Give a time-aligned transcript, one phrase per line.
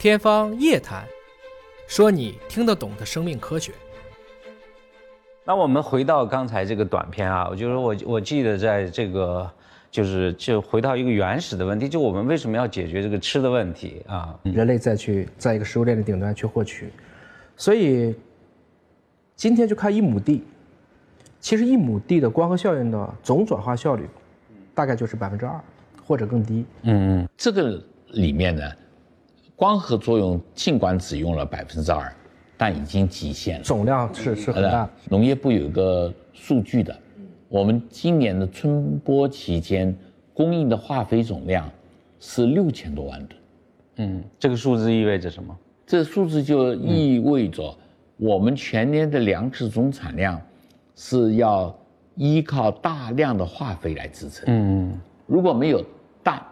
[0.00, 1.04] 天方夜谭，
[1.86, 3.70] 说你听得懂的生命科学。
[5.44, 9.46] 那我们回到刚才这个短片啊，我就说我我记得在这个
[9.90, 14.34] 就是就回到一个原始的问题，就我们为什么要解决这个吃的问题啊？
[14.42, 16.90] 人类再去在一个食物链的顶端去获取，
[17.54, 18.16] 所以
[19.36, 20.42] 今天就看一亩地，
[21.40, 24.08] 其实一亩地的光合效应的总转化效率
[24.74, 25.60] 大概就是百分之二
[26.06, 26.64] 或者更低。
[26.84, 27.78] 嗯嗯，这个
[28.12, 28.62] 里面呢，
[29.60, 32.10] 光合作用尽管只用了百分之二。
[32.56, 34.88] 但已经极限了，总量是是很大。
[35.08, 36.94] 农业部有一个数据的，
[37.48, 39.96] 我们今年的春播期间
[40.34, 41.70] 供应的化肥总量
[42.18, 43.40] 是六千多万吨。
[43.96, 45.56] 嗯，这个数字意味着什么？
[45.86, 47.74] 这数字就意味着
[48.18, 50.38] 我们全年的粮食总产量
[50.94, 51.74] 是要
[52.14, 54.44] 依靠大量的化肥来支撑。
[54.48, 55.82] 嗯，如果没有
[56.22, 56.42] 氮，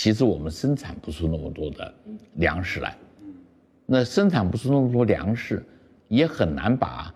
[0.00, 1.94] 其实我们生产不出那么多的
[2.36, 2.96] 粮食来。
[3.84, 5.62] 那生产不出那么多粮食，
[6.08, 7.14] 也很难把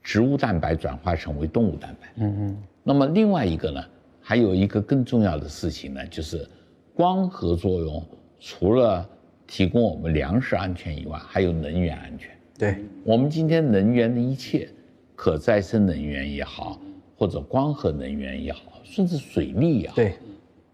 [0.00, 2.12] 植物蛋白转化成为动物蛋白。
[2.18, 2.62] 嗯嗯。
[2.84, 3.84] 那么另外一个呢，
[4.20, 6.48] 还有一个更重要的事情呢，就是
[6.94, 8.00] 光合作用
[8.38, 9.04] 除了
[9.44, 12.30] 提供我们粮食安全以外，还有能源安全。
[12.56, 12.76] 对。
[13.02, 14.68] 我们今天能源的一切，
[15.16, 16.80] 可再生能源也好，
[17.16, 20.14] 或者光合能源也好，甚至水利也好，对，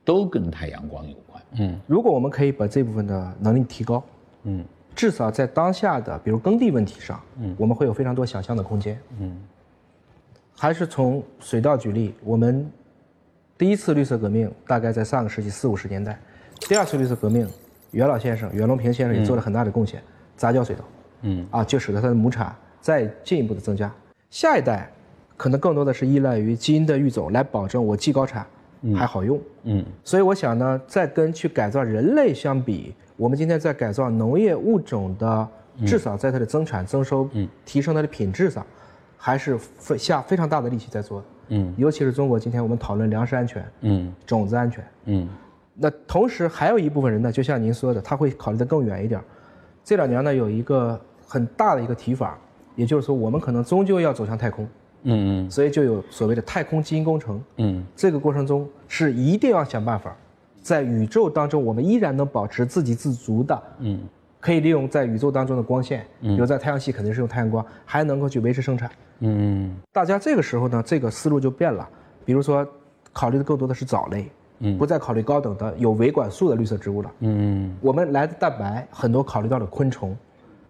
[0.05, 1.30] 都跟太阳光有关。
[1.59, 1.79] 嗯。
[1.87, 4.03] 如果我们可以把这部分的能力提高，
[4.45, 4.65] 嗯。
[4.95, 9.37] 至少在当下的，比如耕地问题上，嗯，我们会有非常多想象的空间，嗯。
[10.53, 12.69] 还是从水稻举例，我们
[13.57, 16.19] 第一次绿色革命大概在上个世纪四五十年代，
[16.69, 17.49] 第二次绿色革命，
[17.93, 20.03] 袁老先生、袁隆平先生也做了很大的贡献，
[20.37, 20.85] 杂交水稻，
[21.23, 23.91] 嗯，啊，就使得它的亩产再进一步的增加。
[24.29, 24.91] 下一代
[25.37, 28.45] 可能更多的是依赖于基因的育种来保证我既高产
[28.97, 29.85] 还好用，嗯。
[30.05, 32.95] 所以我想呢，在跟去改造人类相比。
[33.17, 35.49] 我们今天在改造农业物种的，
[35.85, 37.29] 至少在它的增产增收、
[37.67, 38.65] 提升它的品质上，
[39.17, 39.59] 还是
[39.99, 41.27] 下非常大的力气在做的。
[41.49, 45.29] 嗯，尤其是中国今天我们讨论粮食安全，嗯，种子安全，嗯，
[45.75, 49.21] 那同时还有一部分人呢，就像您说的，他会考虑的更远一点。
[49.85, 52.39] 这两年呢，有一个很大的一个提法，
[52.75, 54.67] 也就是说，我们可能终究要走向太空。
[55.03, 57.43] 嗯嗯，所以就有所谓的太空基因工程。
[57.57, 60.15] 嗯，这个过程中是一定要想办法。
[60.63, 63.99] 在宇宙当中，我们依然能保持自给自足的，嗯，
[64.41, 66.35] 可以利用在宇宙当中的光线，嗯。
[66.35, 68.91] 比如在太阳系肯定是用太阳光，还能够去维持生产，
[69.21, 71.89] 嗯，大家这个时候呢，这个思路就变了，
[72.27, 72.67] 比如说，
[73.13, 80.15] 考虑的更多的是藻类，嗯，不再考虑高等的有维管束的绿色植物了，嗯，我们来的蛋白很多考虑到了昆虫。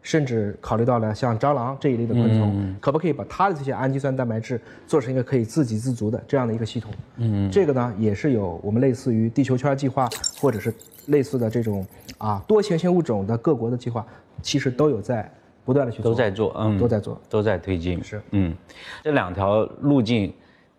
[0.03, 6.91] 甚至考虑到了像蟑螂这一类的昆虫，可不可以把它的这些氨基酸蛋白质做成一个可以自给自足的这样的一个系统？
[7.17, 10.09] 嗯，这个呢也是有我们类似于地球圈计划，
[10.41, 10.73] 或者是
[11.09, 14.07] 类似的这种啊多行星物种的各国的计划，
[14.41, 15.31] 其实都有在
[15.67, 18.03] 不断的去都在做，嗯，都在做，都在推进。
[18.03, 18.55] 是，嗯，
[19.05, 20.33] 这两条路径，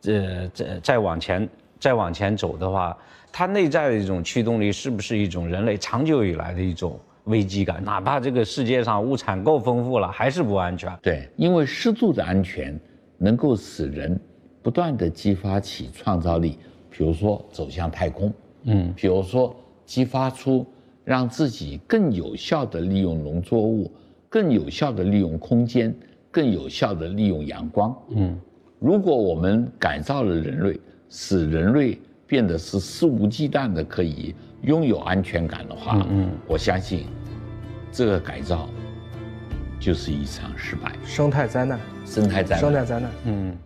[0.06, 1.48] 呃，再再往前
[1.80, 2.98] 再往前走的话，
[3.32, 7.00] 它内在的一种驱动力是不是一种人类长久以来的一种？
[7.26, 10.92] 危机感，哪怕这个世界上物产够丰富了，还是不安全。
[11.02, 12.80] 对，因为适度的安全
[13.18, 14.20] 能够使人
[14.62, 16.58] 不断的激发起创造力，
[16.90, 18.34] 比如说走向太空，
[18.64, 19.56] 嗯，比如说
[19.86, 20.66] 激发出
[21.04, 23.92] 让自己更有效的利用农作物，
[24.28, 25.94] 更有效的利用空间，
[26.32, 28.40] 更有效的利用阳光，嗯。
[28.80, 34.34] 如果我们改造了人类，使人类变得是肆无忌惮的可以。
[34.64, 37.08] 拥有安全感的话，嗯，我相信
[37.92, 38.70] 这个改造
[39.80, 43.58] 就是一场失败，生态灾难，生态灾难，生态灾难，嗯。